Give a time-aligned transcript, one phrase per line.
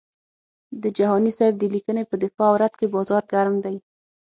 [0.81, 3.75] د جهاني صاحب د لیکنې په دفاع او رد کې بازار ګرم دی.